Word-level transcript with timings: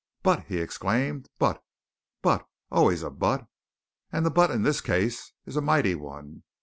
"But!" 0.23 0.45
he 0.45 0.57
exclaimed. 0.57 1.29
"But 1.37 1.63
but 2.23 2.47
always 2.71 3.03
a 3.03 3.11
but! 3.11 3.45
And 4.11 4.25
the 4.25 4.31
but 4.31 4.49
in 4.49 4.63
this 4.63 4.81
case 4.81 5.31
is 5.45 5.55
a 5.55 5.61
mighty 5.61 5.93
one. 5.93 6.41